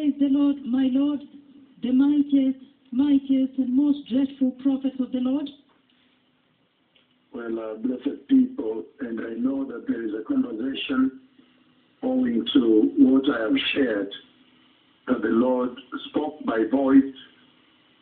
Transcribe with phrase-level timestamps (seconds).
[0.00, 1.20] The Lord, my Lord,
[1.82, 2.58] the mightiest,
[2.90, 5.46] mightiest, and most dreadful prophet of the Lord.
[7.34, 11.20] Well, uh, blessed people, and I know that there is a conversation
[12.02, 14.08] owing to what I have shared
[15.08, 15.68] that the Lord
[16.08, 17.14] spoke by voice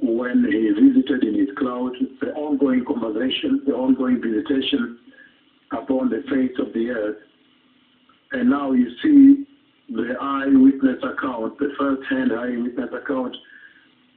[0.00, 4.96] when he visited in his cloud, the ongoing conversation, the ongoing visitation
[5.72, 7.18] upon the face of the earth.
[8.30, 9.49] And now you see
[9.90, 13.36] the eyewitness account, the first-hand eyewitness account,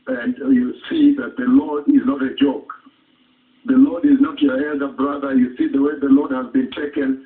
[0.07, 2.71] and you see that the Lord is not a joke.
[3.65, 5.33] The Lord is not your elder brother.
[5.33, 7.25] You see the way the Lord has been taken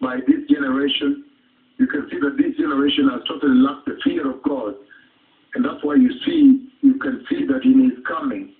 [0.00, 1.24] by this generation.
[1.78, 4.74] You can see that this generation has totally lost the fear of God.
[5.54, 8.54] And that's why you see, you can see that in his coming,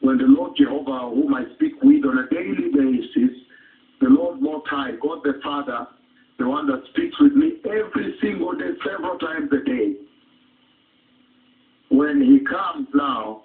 [0.00, 3.36] when the Lord Jehovah, whom I speak with on a daily basis,
[4.00, 5.86] the Lord Most High, God the Father,
[6.40, 9.92] the one that speaks with me every single day, several times a day,
[11.90, 13.42] when he comes now,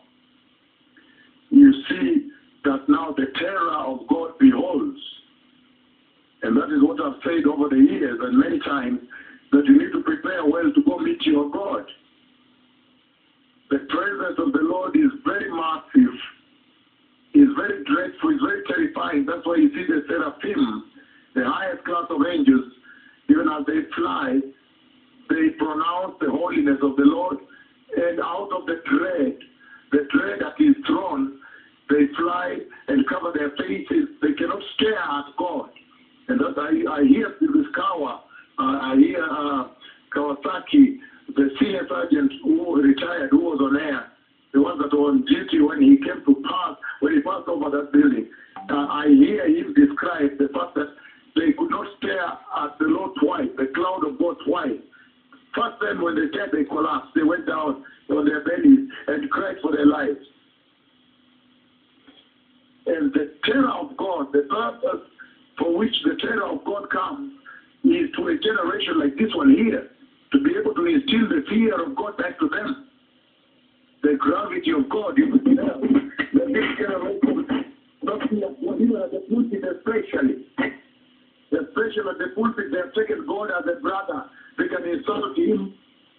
[1.50, 2.30] you see
[2.64, 4.98] that now the terror of God beholds.
[6.44, 9.00] And that is what I've said over the years and many times,
[9.52, 11.84] that you need to prepare well to go meet your God.
[13.72, 16.16] The presence of the Lord is very massive,
[17.34, 19.26] is very dreadful, is very terrifying.
[19.26, 20.92] That's why you see the seraphim,
[21.36, 22.72] the highest class of angels,
[23.30, 24.40] even as they fly,
[25.30, 27.38] they pronounce the holiness of the Lord,
[27.96, 29.35] and out of the dread,
[56.36, 60.20] when they collapsed, they went down on their bellies and cried for their lives.
[62.88, 65.08] And the terror of God, the purpose
[65.58, 67.34] for which the terror of God comes,
[67.84, 69.90] is to a generation like this one here,
[70.32, 72.88] to be able to instill the fear of God back to them.
[74.04, 75.78] The gravity of God you is there.
[76.34, 77.66] The this generation,
[78.04, 80.46] not even at the pulpit especially.
[81.52, 84.30] Especially at the pulpit, they have taken God as a brother.
[84.58, 85.74] They can insult him,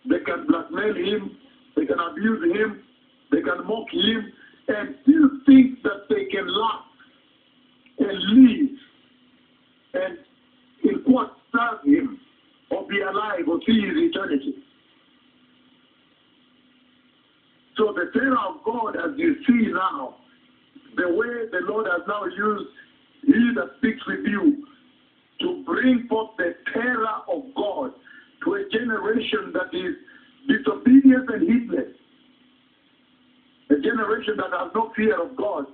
[0.08, 1.36] they can blackmail him,
[1.76, 2.82] they can abuse him,
[3.30, 4.32] they can mock him,
[4.68, 6.82] and still think that they can laugh
[7.98, 8.78] and live
[9.94, 10.18] and
[10.84, 12.20] in quote serve him
[12.70, 14.54] or be alive or see his eternity.
[17.76, 20.16] So the terror of God as you see now,
[20.96, 22.70] the way the Lord has now used
[23.22, 24.66] he that speaks with you
[25.40, 27.92] to bring forth the terror of God
[28.46, 29.96] to a generation that is
[30.46, 31.92] disobedient and heedless.
[33.70, 35.66] A generation that has no fear of God.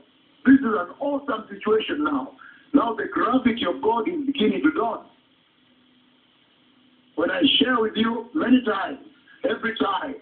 [0.46, 2.32] This is an awesome situation now.
[2.72, 5.06] Now the gravity of God is beginning to dawn.
[7.16, 8.98] When I share with you many times,
[9.44, 10.14] every time,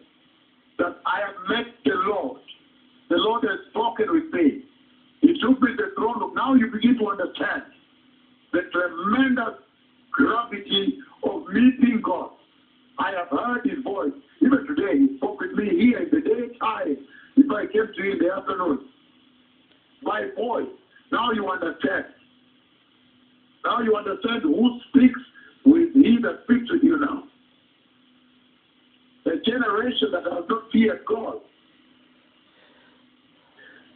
[0.78, 2.40] that I have met the Lord,
[3.08, 4.64] the Lord has spoken with me.
[5.20, 6.34] He took me the throne room.
[6.34, 7.62] Now you begin to understand
[8.52, 9.62] the tremendous
[10.10, 12.30] gravity of meeting God.
[13.00, 14.12] I have heard his voice.
[14.42, 17.06] Even today, he spoke with me here in the daytime.
[17.36, 18.88] If I came to you in the afternoon,
[20.04, 20.68] by voice.
[21.10, 22.04] Now you understand.
[23.64, 25.20] Now you understand who speaks
[25.64, 27.24] with he that speaks with you now.
[29.24, 31.36] The generation that has not feared God.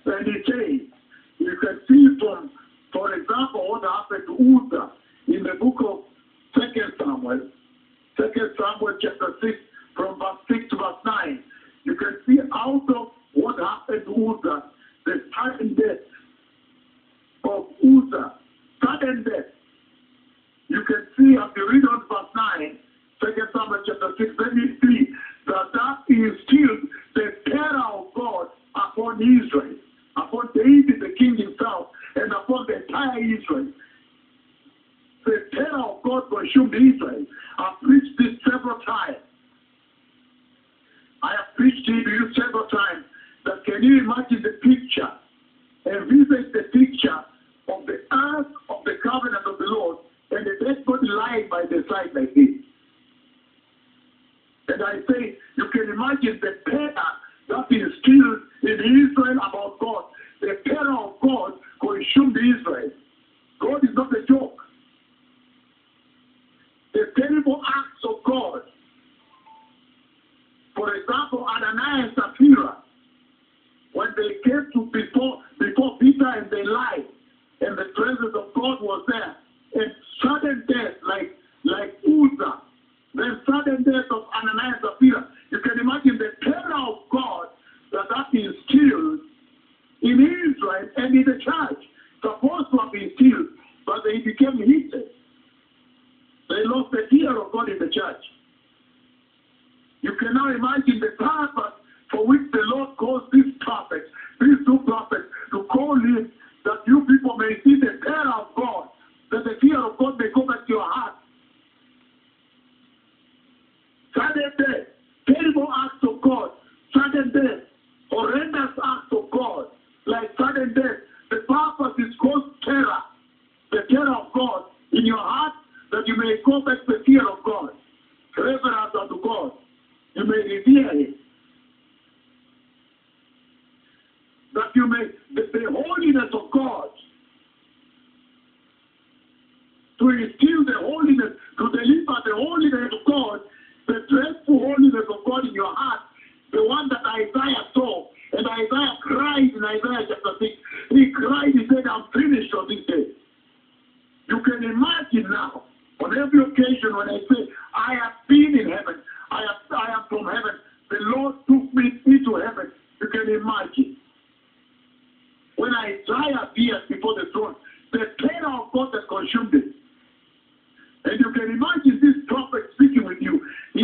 [0.06, 0.80] And he says,
[1.38, 2.50] you can see from,
[2.92, 4.92] for example, what happened to Uzzah
[5.28, 6.00] in the book of
[6.54, 7.48] Second Samuel,
[8.16, 9.52] Second Samuel chapter 6,
[9.96, 11.42] from verse 6 to verse 9.
[11.84, 14.64] You can see out of what happened to Uzzah,
[15.04, 16.04] the sudden death
[17.44, 18.34] of Uzzah,
[18.82, 19.50] sudden death.
[20.68, 22.78] You can see, as you read on verse 9,
[23.20, 25.12] Second Samuel chapter 6, then you see
[25.46, 29.76] that that instilled the terror of God upon Israel,
[30.16, 33.68] upon David the king himself, and upon the entire Israel.
[35.24, 37.24] The terror of God consumed Israel.
[37.58, 39.22] I've preached this several times.
[41.22, 43.04] I have preached to you several times
[43.46, 45.08] that can you imagine the picture
[45.86, 47.24] and visit the picture
[47.68, 49.98] of the earth of the covenant of the Lord
[50.30, 51.08] and the dead body
[51.90, 52.33] lying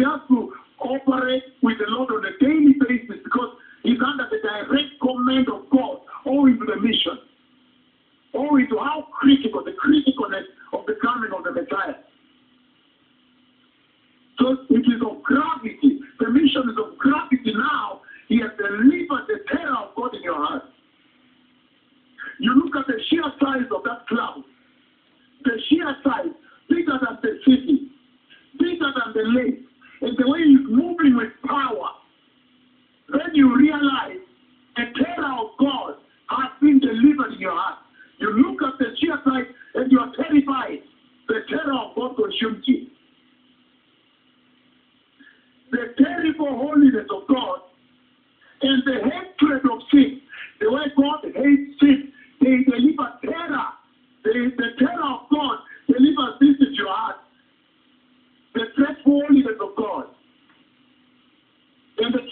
[0.00, 0.49] Enthusiasten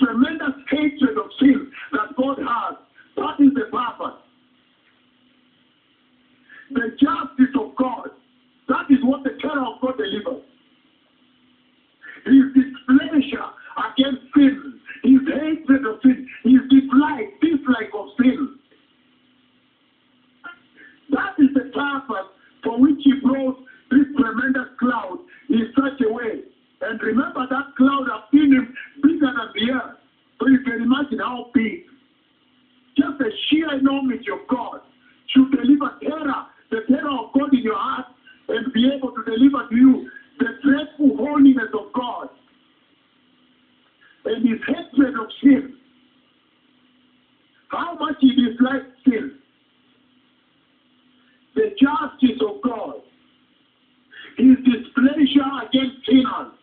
[0.08, 2.78] tremendous hatred of sin that God has.
[3.16, 4.20] That is the purpose.
[6.70, 8.10] The justice of God.
[8.68, 10.44] That is what the terror of God delivers.
[12.24, 18.58] His displeasure against sin, his hatred of sin, his dislike, dislike of sin.
[21.10, 22.28] That is the purpose
[22.64, 23.58] for which he brought
[23.90, 25.18] this tremendous cloud
[25.48, 26.42] in such a way.
[26.82, 29.97] And remember that cloud has seen him bigger than the earth.
[30.40, 31.84] So you can imagine how big.
[32.96, 34.80] Just the sheer enormity of God
[35.34, 38.06] should deliver terror, the terror of God in your heart,
[38.48, 40.08] and be able to deliver to you
[40.38, 42.28] the dreadful holiness of God
[44.24, 45.74] and his hatred of sin.
[47.68, 49.32] How much he dislikes sin.
[51.54, 52.94] The justice of God.
[54.36, 56.57] His displeasure against sinners.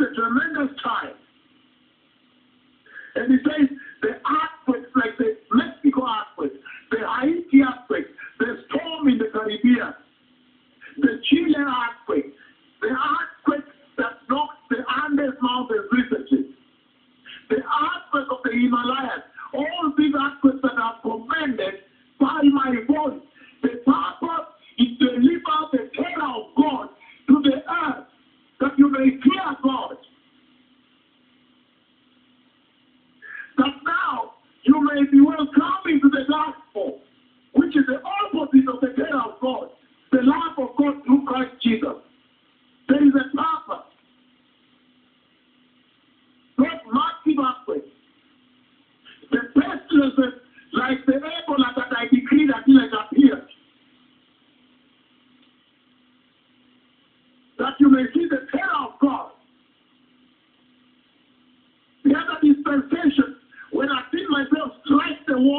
[0.00, 1.14] a tremendous time.
[3.16, 3.68] And he says,
[4.02, 4.49] the eye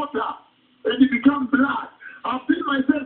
[0.01, 0.29] water
[0.85, 1.89] and it becomes blood.
[2.25, 3.05] I feel myself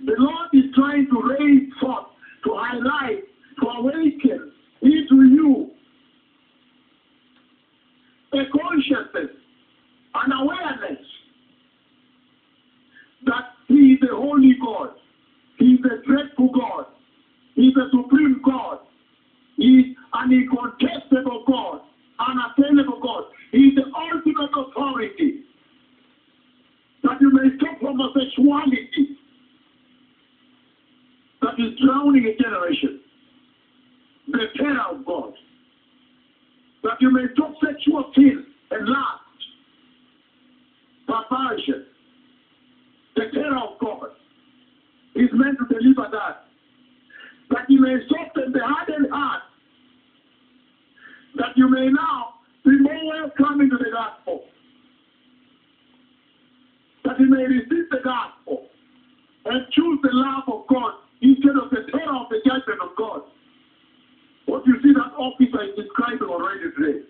[0.00, 2.06] The Lord is trying to raise forth,
[2.44, 3.24] to highlight,
[3.60, 5.70] to awaken into you
[8.32, 9.36] a consciousness,
[10.14, 10.98] an awareness
[13.26, 14.90] that He is a holy God,
[15.58, 16.86] He is a dreadful God,
[17.54, 18.78] He is a supreme God,
[19.56, 21.80] He is an incontestable God,
[22.18, 25.44] an attainable God, He is the ultimate authority.
[27.04, 28.81] That you may stop homosexuality
[32.10, 33.00] is a generation.
[34.28, 35.32] The terror of God.
[36.82, 39.38] That you may stop sexual sin and lust,
[41.06, 41.84] perversion.
[43.16, 44.08] The terror of God
[45.14, 46.44] is meant to deliver that.
[47.50, 49.42] That you may soften the hardened heart.
[51.36, 54.44] That you may now be more welcoming to the gospel.
[57.04, 58.66] That you may receive the gospel
[59.44, 63.22] and choose the love of God instead of the terror of the judgment of God.
[64.46, 67.00] What you see that officer is describing already today.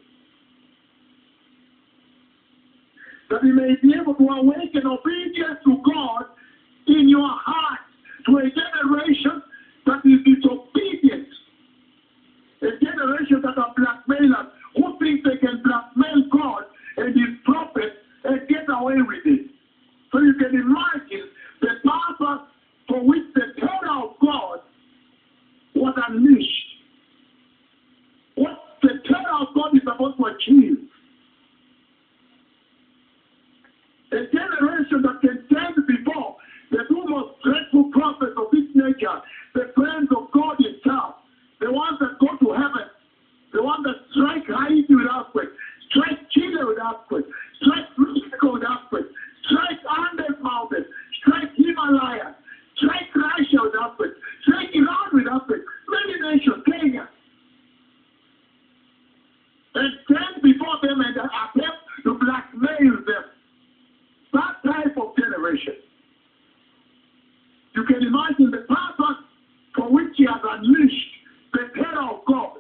[3.33, 6.25] That you may be able to awaken obedience to God
[6.87, 7.81] in your heart
[8.27, 9.43] to a generation
[9.87, 11.29] that is disobedient.
[12.63, 16.65] A generation that are blackmailers who think they can blackmail God
[16.99, 19.51] and his prophets and get away with it.
[20.13, 21.27] So you can imagine
[21.61, 22.47] the purpose
[22.89, 24.61] for which the terror of God
[25.75, 26.69] was unleashed.
[28.37, 30.79] What the terror of God is supposed to achieve.
[34.13, 36.37] A generation that can stand before
[36.71, 39.21] the two most dreadful prophets of this nature,
[39.55, 41.21] the friends of God himself,
[41.61, 42.89] the ones that go to heaven,
[43.53, 45.53] the ones that strike Haiti with earthquake,
[45.89, 47.29] strike Chile with earthquake,
[47.61, 49.09] strike Mexico with earthquake,
[49.49, 50.89] strike Andes Mountains,
[51.21, 52.37] strike Himalaya,
[52.81, 54.17] strike Russia with earthquake,
[54.49, 57.09] strike Iran with earthquake, many nations, Kenya,
[59.77, 63.25] and stand before them and attempt to blackmail them.
[64.33, 65.77] That type of generation.
[67.75, 69.21] You can imagine the purpose
[69.75, 71.13] for which he has unleashed
[71.53, 72.59] the terror of God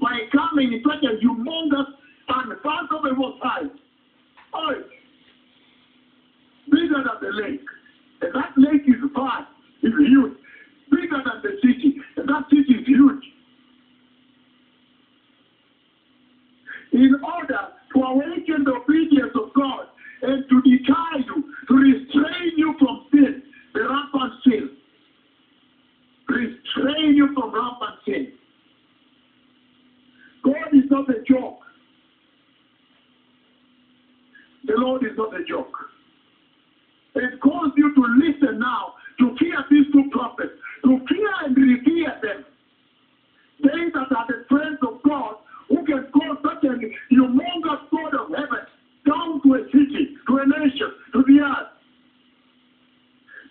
[0.00, 1.86] by coming in such a humongous
[2.28, 3.70] and unfathomable size.
[4.54, 4.72] Oh,
[6.70, 7.64] bigger than the lake.
[8.22, 9.48] And that lake is vast,
[9.82, 10.36] is huge.
[10.90, 11.96] Bigger than the city.
[12.16, 13.24] And that city is huge.
[16.96, 17.60] In order
[17.92, 19.86] to awaken the obedience of God
[20.22, 23.42] and to deter you, to restrain you from sin,
[23.74, 24.70] the rampant sin.
[26.26, 28.32] Restrain you from rampant sin.
[30.42, 31.60] God is not a joke.
[34.66, 35.76] The Lord is not a joke.
[37.14, 40.52] It calls you to listen now, to fear these two prophets,
[40.84, 42.44] to fear and revere them.
[43.62, 45.36] They that are the friends of God,
[45.68, 48.66] who can call such a humongous God of heaven
[49.06, 51.68] down to a city, to a nation, to the earth.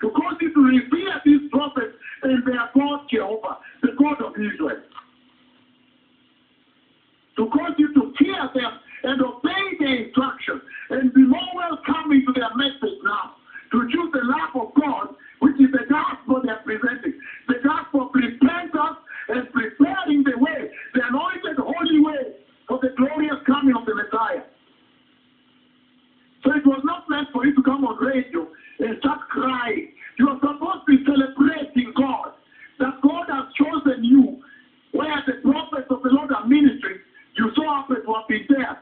[0.01, 4.83] To cause you to revere these prophets and their God Jehovah, the God of Israel.
[7.37, 12.33] To cause you to fear them and obey their instructions and be more welcoming to
[12.33, 13.35] their message now.
[13.71, 17.19] To choose the love of God, which is the gospel they're presenting.
[17.47, 18.99] The gospel of repentance
[19.29, 22.35] and preparing the way, the anointed holy way
[22.67, 22.79] for
[23.45, 24.43] coming of the Messiah.
[26.43, 28.47] So it was not meant for you to come on radio
[28.79, 29.89] and start crying.
[30.19, 32.33] You are supposed to be celebrating God.
[32.79, 34.41] That God has chosen you.
[34.91, 36.99] Where the prophets of the Lord are ministering,
[37.37, 38.74] you saw up to have been there.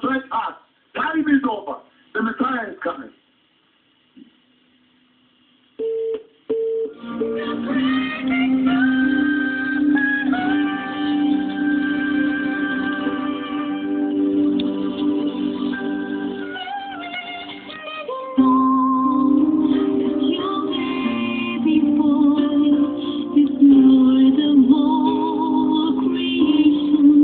[0.00, 0.58] Contrite hearts.
[0.96, 1.80] Time is over.
[2.14, 3.10] The Messiah is coming.